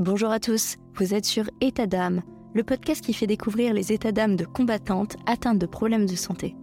Bonjour 0.00 0.32
à 0.32 0.40
tous, 0.40 0.74
vous 0.96 1.14
êtes 1.14 1.24
sur 1.24 1.44
État 1.60 1.86
d'âme, 1.86 2.22
le 2.52 2.64
podcast 2.64 3.00
qui 3.00 3.12
fait 3.12 3.28
découvrir 3.28 3.72
les 3.72 3.92
états 3.92 4.10
d'âme 4.10 4.34
de 4.34 4.44
combattantes 4.44 5.16
atteintes 5.24 5.60
de 5.60 5.66
problèmes 5.66 6.06
de 6.06 6.16
santé. 6.16 6.56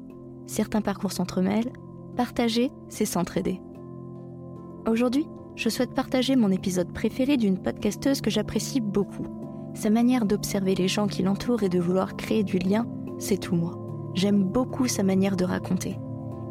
Certains 0.48 0.82
parcours 0.82 1.14
s'entremêlent, 1.14 1.72
partager, 2.18 2.72
c'est 2.90 3.06
s'entraider. 3.06 3.62
Aujourd'hui, 4.86 5.28
je 5.56 5.70
souhaite 5.70 5.94
partager 5.94 6.36
mon 6.36 6.52
épisode 6.52 6.92
préféré 6.92 7.38
d'une 7.38 7.58
podcasteuse 7.58 8.20
que 8.20 8.30
j'apprécie 8.30 8.82
beaucoup. 8.82 9.28
Sa 9.76 9.90
manière 9.90 10.26
d'observer 10.26 10.76
les 10.76 10.90
gens 10.90 11.08
qui 11.08 11.24
l'entourent 11.24 11.64
et 11.64 11.70
de 11.70 11.80
vouloir 11.80 12.18
créer 12.18 12.44
du 12.44 12.58
lien, 12.58 12.86
c'est 13.18 13.40
tout 13.40 13.56
moi. 13.56 13.80
J'aime 14.14 14.44
beaucoup 14.44 14.90
sa 14.90 15.04
manière 15.04 15.38
de 15.38 15.46
raconter. 15.46 15.98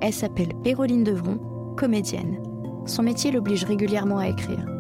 Elle 0.00 0.14
s'appelle 0.14 0.54
Péroline 0.64 1.04
Devron, 1.04 1.74
comédienne. 1.76 2.42
Son 2.86 3.02
métier 3.02 3.32
l'oblige 3.32 3.64
régulièrement 3.64 4.16
à 4.16 4.28
écrire. 4.28 4.79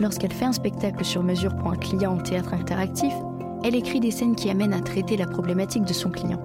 Lorsqu'elle 0.00 0.32
fait 0.32 0.44
un 0.44 0.52
spectacle 0.52 1.04
sur 1.04 1.24
mesure 1.24 1.56
pour 1.56 1.72
un 1.72 1.76
client 1.76 2.16
au 2.16 2.20
théâtre 2.20 2.54
interactif, 2.54 3.12
elle 3.64 3.74
écrit 3.74 3.98
des 3.98 4.12
scènes 4.12 4.36
qui 4.36 4.48
amènent 4.48 4.72
à 4.72 4.80
traiter 4.80 5.16
la 5.16 5.26
problématique 5.26 5.84
de 5.84 5.92
son 5.92 6.10
client. 6.10 6.40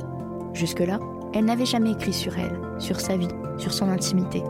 Jusque-là, 0.53 0.99
elle 1.33 1.45
n'avait 1.45 1.65
jamais 1.65 1.91
écrit 1.91 2.13
sur 2.13 2.37
elle, 2.37 2.59
sur 2.79 2.99
sa 2.99 3.15
vie, 3.15 3.27
sur 3.57 3.71
son 3.71 3.89
intimité. 3.89 4.43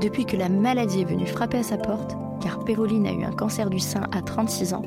Depuis 0.00 0.26
que 0.26 0.36
la 0.36 0.50
maladie 0.50 1.00
est 1.00 1.10
venue 1.10 1.26
frapper 1.26 1.58
à 1.58 1.62
sa 1.62 1.78
porte, 1.78 2.16
car 2.42 2.62
Péroline 2.64 3.06
a 3.06 3.12
eu 3.12 3.24
un 3.24 3.32
cancer 3.32 3.70
du 3.70 3.78
sein 3.78 4.02
à 4.12 4.20
36 4.20 4.74
ans, 4.74 4.82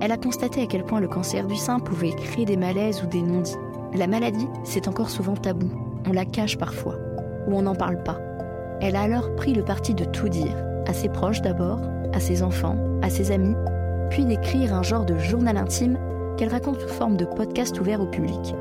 elle 0.00 0.12
a 0.12 0.18
constaté 0.18 0.62
à 0.62 0.66
quel 0.66 0.84
point 0.84 1.00
le 1.00 1.08
cancer 1.08 1.46
du 1.46 1.56
sein 1.56 1.80
pouvait 1.80 2.12
créer 2.12 2.44
des 2.44 2.56
malaises 2.56 3.02
ou 3.02 3.06
des 3.06 3.22
non-dits. 3.22 3.56
La 3.94 4.06
maladie, 4.06 4.48
c'est 4.64 4.86
encore 4.86 5.10
souvent 5.10 5.34
tabou, 5.34 5.70
on 6.06 6.12
la 6.12 6.26
cache 6.26 6.58
parfois, 6.58 6.96
ou 7.46 7.56
on 7.56 7.62
n'en 7.62 7.74
parle 7.74 8.02
pas. 8.02 8.18
Elle 8.80 8.96
a 8.96 9.02
alors 9.02 9.34
pris 9.34 9.54
le 9.54 9.64
parti 9.64 9.94
de 9.94 10.04
tout 10.04 10.28
dire, 10.28 10.54
à 10.88 10.94
ses 10.94 11.08
proches 11.08 11.42
d'abord, 11.42 11.80
à 12.12 12.18
ses 12.18 12.42
enfants, 12.42 12.76
à 13.02 13.10
ses 13.10 13.30
amis, 13.30 13.54
puis 14.10 14.24
d'écrire 14.24 14.74
un 14.74 14.82
genre 14.82 15.04
de 15.04 15.16
journal 15.18 15.56
intime 15.56 15.98
qu'elle 16.36 16.48
raconte 16.48 16.80
sous 16.80 16.88
forme 16.88 17.16
de 17.16 17.26
podcast 17.26 17.78
ouvert 17.78 18.00
au 18.00 18.06
public. 18.06 18.54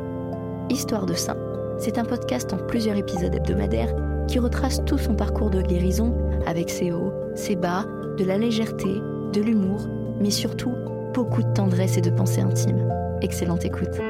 Histoire 0.70 1.06
de 1.06 1.14
Saint, 1.14 1.38
c'est 1.80 1.98
un 1.98 2.04
podcast 2.04 2.54
en 2.54 2.58
plusieurs 2.58 2.98
épisodes 2.98 3.34
hebdomadaires 3.34 3.96
qui 4.28 4.40
retrace 4.40 4.84
tout 4.86 4.98
son 4.98 5.16
parcours 5.16 5.50
de 5.50 5.62
guérison 5.62 6.14
avec 6.46 6.70
ses 6.70 6.92
hauts, 6.92 7.14
ses 7.36 7.56
bas, 7.56 7.86
de 8.18 8.26
la 8.26 8.38
légèreté, 8.38 9.02
de 9.34 9.42
l'humour, 9.42 9.88
mais 10.20 10.32
surtout 10.32 10.74
beaucoup 11.14 11.44
de 11.44 11.54
tendresse 11.54 11.98
et 11.98 12.02
de 12.02 12.10
pensée 12.10 12.42
intime. 12.42 12.92
Excellente 13.22 13.64
écoute. 13.64 14.02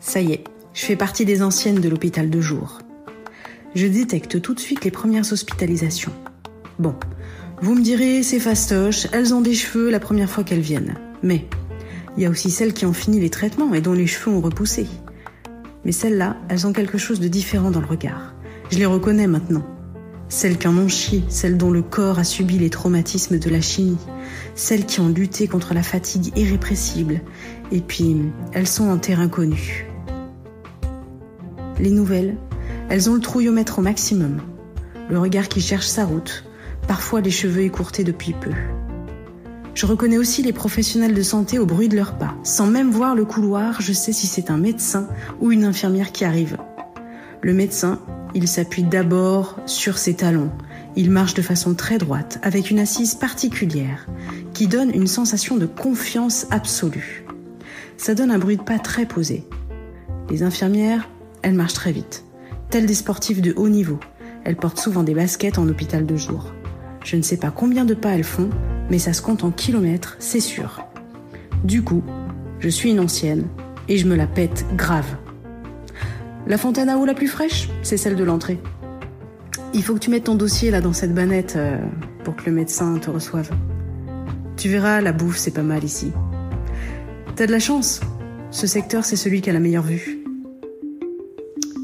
Ça 0.00 0.20
y 0.20 0.32
est, 0.32 0.44
je 0.74 0.84
fais 0.84 0.96
partie 0.96 1.24
des 1.24 1.42
anciennes 1.42 1.80
de 1.80 1.88
l'hôpital 1.88 2.30
de 2.30 2.40
jour. 2.40 2.78
Je 3.74 3.86
détecte 3.86 4.40
tout 4.40 4.54
de 4.54 4.60
suite 4.60 4.84
les 4.84 4.90
premières 4.90 5.32
hospitalisations. 5.32 6.12
Bon, 6.78 6.94
vous 7.60 7.74
me 7.74 7.82
direz, 7.82 8.22
c'est 8.22 8.40
fastoche, 8.40 9.08
elles 9.12 9.34
ont 9.34 9.40
des 9.40 9.54
cheveux 9.54 9.90
la 9.90 10.00
première 10.00 10.30
fois 10.30 10.44
qu'elles 10.44 10.60
viennent. 10.60 10.94
Mais 11.22 11.46
il 12.16 12.22
y 12.22 12.26
a 12.26 12.30
aussi 12.30 12.50
celles 12.50 12.72
qui 12.72 12.86
ont 12.86 12.92
fini 12.92 13.20
les 13.20 13.30
traitements 13.30 13.74
et 13.74 13.80
dont 13.80 13.92
les 13.92 14.06
cheveux 14.06 14.30
ont 14.30 14.40
repoussé. 14.40 14.86
Mais 15.84 15.92
celles-là, 15.92 16.36
elles 16.48 16.66
ont 16.66 16.72
quelque 16.72 16.98
chose 16.98 17.20
de 17.20 17.28
différent 17.28 17.70
dans 17.70 17.80
le 17.80 17.86
regard. 17.86 18.34
Je 18.70 18.78
les 18.78 18.86
reconnais 18.86 19.26
maintenant. 19.26 19.64
Celles 20.28 20.58
qui 20.58 20.68
en 20.68 20.76
ont 20.76 20.88
chié, 20.88 21.24
celles 21.28 21.56
dont 21.56 21.70
le 21.70 21.82
corps 21.82 22.18
a 22.18 22.24
subi 22.24 22.58
les 22.58 22.70
traumatismes 22.70 23.38
de 23.38 23.50
la 23.50 23.62
chimie, 23.62 23.96
celles 24.54 24.84
qui 24.84 25.00
ont 25.00 25.08
lutté 25.08 25.48
contre 25.48 25.72
la 25.72 25.82
fatigue 25.82 26.36
irrépressible, 26.36 27.22
et 27.72 27.80
puis 27.80 28.16
elles 28.52 28.66
sont 28.66 28.88
en 28.88 28.98
terrain 28.98 29.28
connu. 29.28 29.87
Les 31.78 31.90
nouvelles, 31.90 32.36
elles 32.88 33.08
ont 33.08 33.14
le 33.14 33.20
trouillomètre 33.20 33.78
au 33.78 33.82
maximum, 33.82 34.40
le 35.08 35.18
regard 35.18 35.48
qui 35.48 35.60
cherche 35.60 35.86
sa 35.86 36.04
route, 36.04 36.44
parfois 36.86 37.20
les 37.20 37.30
cheveux 37.30 37.62
écourtés 37.62 38.04
depuis 38.04 38.32
peu. 38.32 38.50
Je 39.74 39.86
reconnais 39.86 40.18
aussi 40.18 40.42
les 40.42 40.52
professionnels 40.52 41.14
de 41.14 41.22
santé 41.22 41.60
au 41.60 41.66
bruit 41.66 41.88
de 41.88 41.94
leurs 41.94 42.18
pas. 42.18 42.34
Sans 42.42 42.66
même 42.66 42.90
voir 42.90 43.14
le 43.14 43.24
couloir, 43.24 43.80
je 43.80 43.92
sais 43.92 44.12
si 44.12 44.26
c'est 44.26 44.50
un 44.50 44.56
médecin 44.56 45.06
ou 45.40 45.52
une 45.52 45.64
infirmière 45.64 46.10
qui 46.10 46.24
arrive. 46.24 46.56
Le 47.42 47.54
médecin, 47.54 48.00
il 48.34 48.48
s'appuie 48.48 48.82
d'abord 48.82 49.56
sur 49.66 49.96
ses 49.96 50.14
talons. 50.14 50.50
Il 50.96 51.12
marche 51.12 51.34
de 51.34 51.42
façon 51.42 51.74
très 51.74 51.96
droite, 51.96 52.40
avec 52.42 52.72
une 52.72 52.80
assise 52.80 53.14
particulière, 53.14 54.08
qui 54.52 54.66
donne 54.66 54.90
une 54.92 55.06
sensation 55.06 55.56
de 55.56 55.66
confiance 55.66 56.48
absolue. 56.50 57.24
Ça 57.96 58.16
donne 58.16 58.32
un 58.32 58.38
bruit 58.40 58.56
de 58.56 58.62
pas 58.62 58.80
très 58.80 59.06
posé. 59.06 59.44
Les 60.28 60.42
infirmières, 60.42 61.08
elles 61.42 61.54
marchent 61.54 61.74
très 61.74 61.92
vite. 61.92 62.24
Telles 62.70 62.86
des 62.86 62.94
sportifs 62.94 63.40
de 63.40 63.54
haut 63.56 63.68
niveau. 63.68 63.98
Elles 64.44 64.56
portent 64.56 64.78
souvent 64.78 65.02
des 65.02 65.14
baskets 65.14 65.58
en 65.58 65.68
hôpital 65.68 66.06
de 66.06 66.16
jour. 66.16 66.52
Je 67.04 67.16
ne 67.16 67.22
sais 67.22 67.36
pas 67.36 67.50
combien 67.50 67.84
de 67.84 67.94
pas 67.94 68.10
elles 68.10 68.24
font, 68.24 68.50
mais 68.90 68.98
ça 68.98 69.12
se 69.12 69.22
compte 69.22 69.44
en 69.44 69.50
kilomètres, 69.50 70.16
c'est 70.18 70.40
sûr. 70.40 70.84
Du 71.64 71.82
coup, 71.82 72.02
je 72.60 72.68
suis 72.68 72.90
une 72.90 73.00
ancienne 73.00 73.46
et 73.88 73.98
je 73.98 74.06
me 74.06 74.16
la 74.16 74.26
pète 74.26 74.64
grave. 74.76 75.16
La 76.46 76.58
fontaine 76.58 76.88
à 76.88 76.98
eau 76.98 77.04
la 77.04 77.14
plus 77.14 77.28
fraîche, 77.28 77.68
c'est 77.82 77.96
celle 77.96 78.16
de 78.16 78.24
l'entrée. 78.24 78.58
Il 79.74 79.82
faut 79.82 79.94
que 79.94 79.98
tu 79.98 80.10
mettes 80.10 80.24
ton 80.24 80.34
dossier 80.34 80.70
là 80.70 80.80
dans 80.80 80.92
cette 80.92 81.14
banette 81.14 81.54
euh, 81.56 81.78
pour 82.24 82.36
que 82.36 82.46
le 82.46 82.52
médecin 82.52 82.98
te 82.98 83.10
reçoive. 83.10 83.50
Tu 84.56 84.68
verras, 84.68 85.00
la 85.00 85.12
bouffe 85.12 85.36
c'est 85.36 85.50
pas 85.50 85.62
mal 85.62 85.84
ici. 85.84 86.12
T'as 87.36 87.46
de 87.46 87.52
la 87.52 87.60
chance. 87.60 88.00
Ce 88.50 88.66
secteur 88.66 89.04
c'est 89.04 89.16
celui 89.16 89.40
qui 89.40 89.50
a 89.50 89.52
la 89.52 89.60
meilleure 89.60 89.84
vue. 89.84 90.17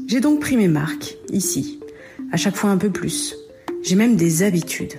J'ai 0.07 0.19
donc 0.19 0.39
pris 0.39 0.55
mes 0.55 0.67
marques, 0.67 1.17
ici. 1.31 1.79
À 2.31 2.37
chaque 2.37 2.55
fois 2.55 2.69
un 2.69 2.77
peu 2.77 2.91
plus. 2.91 3.35
J'ai 3.81 3.95
même 3.95 4.15
des 4.15 4.43
habitudes. 4.43 4.93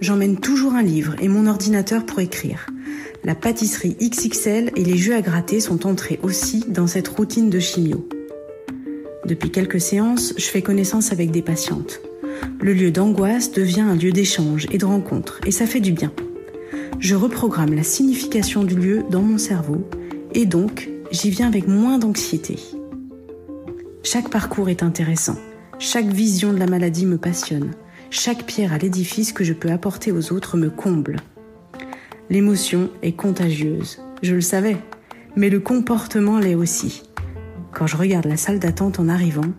J'emmène 0.00 0.38
toujours 0.38 0.74
un 0.74 0.82
livre 0.82 1.16
et 1.20 1.26
mon 1.26 1.48
ordinateur 1.48 2.06
pour 2.06 2.20
écrire. 2.20 2.66
La 3.24 3.34
pâtisserie 3.34 3.96
XXL 4.00 4.70
et 4.76 4.84
les 4.84 4.96
jeux 4.96 5.16
à 5.16 5.22
gratter 5.22 5.58
sont 5.58 5.86
entrés 5.86 6.20
aussi 6.22 6.64
dans 6.68 6.86
cette 6.86 7.08
routine 7.08 7.50
de 7.50 7.58
chimio. 7.58 8.08
Depuis 9.26 9.50
quelques 9.50 9.80
séances, 9.80 10.34
je 10.36 10.44
fais 10.44 10.62
connaissance 10.62 11.10
avec 11.10 11.32
des 11.32 11.42
patientes. 11.42 12.00
Le 12.60 12.74
lieu 12.74 12.92
d'angoisse 12.92 13.50
devient 13.50 13.80
un 13.80 13.96
lieu 13.96 14.12
d'échange 14.12 14.66
et 14.70 14.78
de 14.78 14.84
rencontre, 14.84 15.40
et 15.46 15.50
ça 15.50 15.66
fait 15.66 15.80
du 15.80 15.92
bien. 15.92 16.12
Je 17.00 17.16
reprogramme 17.16 17.74
la 17.74 17.82
signification 17.82 18.62
du 18.62 18.76
lieu 18.76 19.02
dans 19.10 19.22
mon 19.22 19.38
cerveau, 19.38 19.88
et 20.32 20.46
donc 20.46 20.90
j'y 21.10 21.30
viens 21.30 21.48
avec 21.48 21.66
moins 21.66 21.98
d'anxiété. 21.98 22.56
Chaque 24.06 24.28
parcours 24.28 24.68
est 24.68 24.82
intéressant, 24.82 25.38
chaque 25.78 26.08
vision 26.08 26.52
de 26.52 26.58
la 26.58 26.66
maladie 26.66 27.06
me 27.06 27.16
passionne, 27.16 27.70
chaque 28.10 28.44
pierre 28.44 28.74
à 28.74 28.78
l'édifice 28.78 29.32
que 29.32 29.44
je 29.44 29.54
peux 29.54 29.70
apporter 29.70 30.12
aux 30.12 30.30
autres 30.30 30.58
me 30.58 30.68
comble. 30.68 31.16
L'émotion 32.28 32.90
est 33.02 33.16
contagieuse, 33.16 34.02
je 34.22 34.34
le 34.34 34.42
savais, 34.42 34.76
mais 35.36 35.48
le 35.48 35.58
comportement 35.58 36.38
l'est 36.38 36.54
aussi. 36.54 37.02
Quand 37.72 37.86
je 37.86 37.96
regarde 37.96 38.26
la 38.26 38.36
salle 38.36 38.58
d'attente 38.58 39.00
en 39.00 39.08
arrivant, 39.08 39.50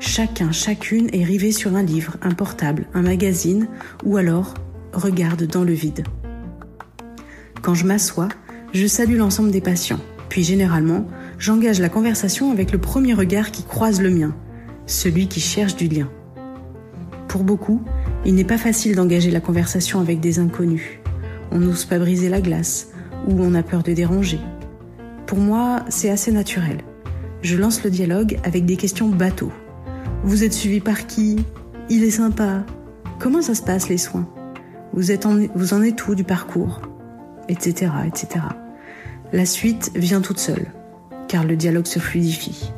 chacun, 0.00 0.52
chacune 0.52 1.10
est 1.12 1.24
rivé 1.24 1.52
sur 1.52 1.76
un 1.76 1.82
livre, 1.82 2.16
un 2.22 2.32
portable, 2.32 2.86
un 2.94 3.02
magazine, 3.02 3.68
ou 4.04 4.16
alors 4.16 4.54
regarde 4.94 5.44
dans 5.44 5.64
le 5.64 5.74
vide. 5.74 6.04
Quand 7.60 7.74
je 7.74 7.84
m'assois, 7.84 8.30
je 8.72 8.86
salue 8.86 9.18
l'ensemble 9.18 9.50
des 9.50 9.60
patients, 9.60 10.00
puis 10.30 10.44
généralement, 10.44 11.06
j'engage 11.42 11.80
la 11.80 11.88
conversation 11.88 12.52
avec 12.52 12.70
le 12.70 12.78
premier 12.78 13.14
regard 13.14 13.50
qui 13.50 13.64
croise 13.64 14.00
le 14.00 14.10
mien, 14.10 14.32
celui 14.86 15.26
qui 15.26 15.40
cherche 15.40 15.74
du 15.74 15.88
lien. 15.88 16.08
Pour 17.26 17.42
beaucoup, 17.42 17.82
il 18.24 18.36
n'est 18.36 18.44
pas 18.44 18.58
facile 18.58 18.94
d'engager 18.94 19.32
la 19.32 19.40
conversation 19.40 19.98
avec 19.98 20.20
des 20.20 20.38
inconnus. 20.38 21.00
On 21.50 21.58
n'ose 21.58 21.84
pas 21.84 21.98
briser 21.98 22.28
la 22.28 22.40
glace 22.40 22.90
ou 23.26 23.42
on 23.42 23.54
a 23.54 23.64
peur 23.64 23.82
de 23.82 23.92
déranger. 23.92 24.38
Pour 25.26 25.38
moi, 25.38 25.84
c'est 25.88 26.10
assez 26.10 26.30
naturel. 26.30 26.78
Je 27.42 27.56
lance 27.56 27.82
le 27.82 27.90
dialogue 27.90 28.38
avec 28.44 28.64
des 28.64 28.76
questions 28.76 29.08
bateaux. 29.08 29.52
Vous 30.22 30.44
êtes 30.44 30.52
suivi 30.52 30.78
par 30.78 31.08
qui? 31.08 31.44
Il 31.90 32.04
est 32.04 32.10
sympa. 32.10 32.64
Comment 33.18 33.42
ça 33.42 33.56
se 33.56 33.62
passe 33.62 33.88
les 33.88 33.98
soins? 33.98 34.28
Vous, 34.92 35.10
êtes 35.10 35.26
en, 35.26 35.38
vous 35.56 35.74
en 35.74 35.82
êtes 35.82 36.06
où 36.06 36.14
du 36.14 36.22
parcours? 36.22 36.82
Etc. 37.48 37.90
etc. 38.06 38.44
La 39.32 39.44
suite 39.44 39.90
vient 39.96 40.20
toute 40.20 40.38
seule, 40.38 40.68
car 41.32 41.44
le 41.44 41.56
dialogue 41.56 41.86
se 41.86 41.98
fluidifie. 41.98 42.74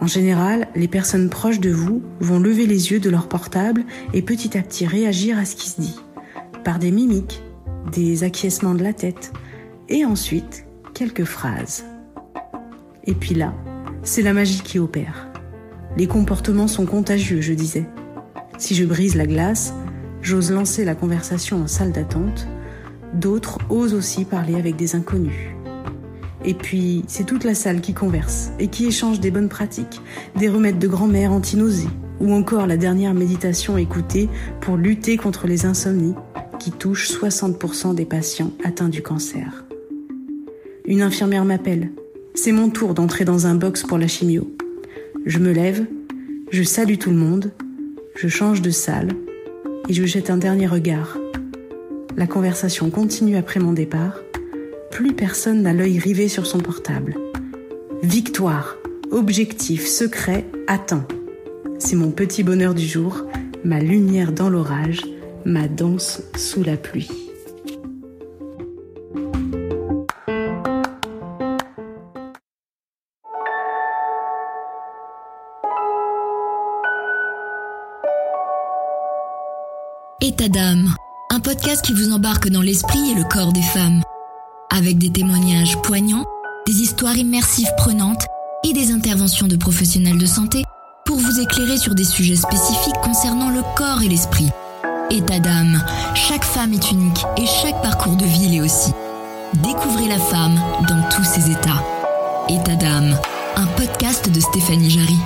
En 0.00 0.06
général, 0.06 0.68
les 0.74 0.88
personnes 0.88 1.28
proches 1.28 1.60
de 1.60 1.68
vous 1.68 2.02
vont 2.18 2.38
lever 2.38 2.64
les 2.66 2.92
yeux 2.92 2.98
de 2.98 3.10
leur 3.10 3.28
portable 3.28 3.84
et 4.14 4.22
petit 4.22 4.56
à 4.56 4.62
petit 4.62 4.86
réagir 4.86 5.38
à 5.38 5.44
ce 5.44 5.54
qui 5.54 5.68
se 5.68 5.78
dit, 5.78 6.00
par 6.64 6.78
des 6.78 6.90
mimiques, 6.90 7.42
des 7.92 8.24
acquiescements 8.24 8.74
de 8.74 8.82
la 8.82 8.94
tête, 8.94 9.34
et 9.90 10.06
ensuite 10.06 10.64
quelques 10.94 11.24
phrases. 11.24 11.84
Et 13.04 13.12
puis 13.12 13.34
là, 13.34 13.52
c'est 14.02 14.22
la 14.22 14.32
magie 14.32 14.62
qui 14.62 14.78
opère. 14.78 15.28
Les 15.98 16.06
comportements 16.06 16.68
sont 16.68 16.86
contagieux, 16.86 17.42
je 17.42 17.52
disais. 17.52 17.84
Si 18.56 18.74
je 18.74 18.86
brise 18.86 19.14
la 19.14 19.26
glace, 19.26 19.74
j'ose 20.22 20.52
lancer 20.52 20.86
la 20.86 20.94
conversation 20.94 21.62
en 21.62 21.66
salle 21.66 21.92
d'attente, 21.92 22.48
d'autres 23.12 23.58
osent 23.68 23.92
aussi 23.92 24.24
parler 24.24 24.54
avec 24.54 24.76
des 24.76 24.94
inconnus. 24.94 25.55
Et 26.46 26.54
puis, 26.54 27.02
c'est 27.08 27.26
toute 27.26 27.42
la 27.42 27.56
salle 27.56 27.80
qui 27.80 27.92
converse 27.92 28.52
et 28.60 28.68
qui 28.68 28.86
échange 28.86 29.18
des 29.18 29.32
bonnes 29.32 29.48
pratiques, 29.48 30.00
des 30.36 30.48
remèdes 30.48 30.78
de 30.78 30.86
grand-mère 30.86 31.32
anti-nausées, 31.32 31.88
ou 32.20 32.32
encore 32.32 32.68
la 32.68 32.76
dernière 32.76 33.14
méditation 33.14 33.76
écoutée 33.76 34.28
pour 34.60 34.76
lutter 34.76 35.16
contre 35.16 35.48
les 35.48 35.66
insomnies 35.66 36.14
qui 36.60 36.70
touchent 36.70 37.10
60% 37.10 37.96
des 37.96 38.04
patients 38.04 38.52
atteints 38.64 38.88
du 38.88 39.02
cancer. 39.02 39.64
Une 40.86 41.02
infirmière 41.02 41.44
m'appelle. 41.44 41.90
C'est 42.34 42.52
mon 42.52 42.70
tour 42.70 42.94
d'entrer 42.94 43.24
dans 43.24 43.48
un 43.48 43.56
box 43.56 43.82
pour 43.82 43.98
la 43.98 44.06
chimio. 44.06 44.48
Je 45.24 45.40
me 45.40 45.50
lève, 45.50 45.84
je 46.52 46.62
salue 46.62 46.96
tout 46.96 47.10
le 47.10 47.16
monde, 47.16 47.50
je 48.14 48.28
change 48.28 48.62
de 48.62 48.70
salle 48.70 49.08
et 49.88 49.92
je 49.92 50.04
jette 50.04 50.30
un 50.30 50.36
dernier 50.36 50.68
regard. 50.68 51.18
La 52.16 52.28
conversation 52.28 52.88
continue 52.90 53.36
après 53.36 53.58
mon 53.58 53.72
départ. 53.72 54.20
Plus 54.96 55.12
personne 55.12 55.60
n'a 55.60 55.74
l'œil 55.74 55.98
rivé 55.98 56.26
sur 56.26 56.46
son 56.46 56.58
portable. 56.58 57.18
Victoire, 58.02 58.76
objectif 59.10 59.86
secret 59.86 60.46
atteint. 60.68 61.06
C'est 61.78 61.96
mon 61.96 62.10
petit 62.10 62.42
bonheur 62.42 62.72
du 62.72 62.86
jour, 62.86 63.26
ma 63.62 63.78
lumière 63.78 64.32
dans 64.32 64.48
l'orage, 64.48 65.02
ma 65.44 65.68
danse 65.68 66.22
sous 66.34 66.62
la 66.62 66.78
pluie. 66.78 67.10
État 80.22 80.48
d'âme, 80.48 80.94
un 81.30 81.40
podcast 81.40 81.84
qui 81.84 81.92
vous 81.92 82.12
embarque 82.12 82.48
dans 82.48 82.62
l'esprit 82.62 83.10
et 83.10 83.14
le 83.14 83.28
corps 83.28 83.52
des 83.52 83.60
femmes, 83.60 84.00
avec 84.76 84.98
des 84.98 85.10
témoignages 85.10 85.80
poignants, 85.82 86.26
des 86.66 86.82
histoires 86.82 87.16
immersives 87.16 87.72
prenantes 87.78 88.26
et 88.62 88.74
des 88.74 88.92
interventions 88.92 89.46
de 89.46 89.56
professionnels 89.56 90.18
de 90.18 90.26
santé 90.26 90.64
pour 91.06 91.16
vous 91.16 91.40
éclairer 91.40 91.78
sur 91.78 91.94
des 91.94 92.04
sujets 92.04 92.36
spécifiques 92.36 93.00
concernant 93.02 93.48
le 93.48 93.62
corps 93.74 94.02
et 94.02 94.08
l'esprit. 94.08 94.50
État 95.10 95.38
d'âme, 95.38 95.82
chaque 96.14 96.44
femme 96.44 96.74
est 96.74 96.90
unique 96.90 97.24
et 97.38 97.46
chaque 97.46 97.80
parcours 97.80 98.16
de 98.16 98.26
vie 98.26 98.48
l'est 98.48 98.60
aussi. 98.60 98.92
Découvrez 99.54 100.08
la 100.08 100.18
femme 100.18 100.60
dans 100.88 101.08
tous 101.08 101.24
ses 101.24 101.50
états. 101.50 101.82
État 102.48 102.76
d'âme, 102.76 103.16
un 103.56 103.66
podcast 103.78 104.30
de 104.30 104.40
Stéphanie 104.40 104.90
Jarry. 104.90 105.16